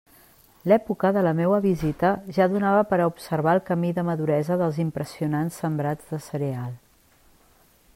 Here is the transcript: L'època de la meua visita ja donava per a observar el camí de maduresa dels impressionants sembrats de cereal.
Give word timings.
L'època 0.71 1.11
de 1.17 1.21
la 1.27 1.33
meua 1.39 1.59
visita 1.65 2.09
ja 2.37 2.47
donava 2.55 2.81
per 2.93 2.99
a 3.03 3.07
observar 3.11 3.55
el 3.59 3.63
camí 3.69 3.93
de 3.99 4.07
maduresa 4.11 4.61
dels 4.63 4.81
impressionants 4.89 5.61
sembrats 5.65 6.13
de 6.15 6.25
cereal. 6.31 6.75